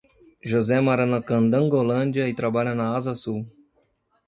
[0.51, 3.45] José mora na Candangolândia e trabalha na Asa Sul.